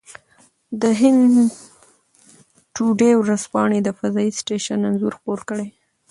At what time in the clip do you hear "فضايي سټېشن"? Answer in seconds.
3.99-4.79